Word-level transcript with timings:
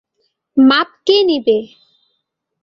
মাপ 0.57 0.89
কে 1.05 1.17
নিবে? 1.27 1.57